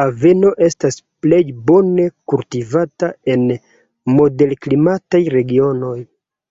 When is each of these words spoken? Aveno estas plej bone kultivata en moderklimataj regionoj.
Aveno 0.00 0.50
estas 0.66 0.98
plej 1.26 1.38
bone 1.70 2.04
kultivata 2.32 3.10
en 3.34 3.46
moderklimataj 4.18 5.24
regionoj. 5.38 5.96